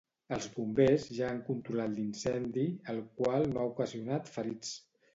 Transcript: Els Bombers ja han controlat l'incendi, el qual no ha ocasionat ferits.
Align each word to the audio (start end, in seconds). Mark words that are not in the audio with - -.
Els 0.35 0.45
Bombers 0.53 1.05
ja 1.17 1.27
han 1.33 1.43
controlat 1.51 1.95
l'incendi, 1.99 2.67
el 2.95 3.05
qual 3.23 3.49
no 3.55 3.63
ha 3.67 3.71
ocasionat 3.77 4.37
ferits. 4.39 4.79